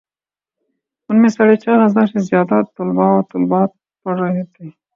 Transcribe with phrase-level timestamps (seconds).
[1.09, 3.69] ان میں ساڑھے چار ہزار سے زیادہ طلبا و طالبات
[4.03, 4.69] پڑھ رہے ہیں۔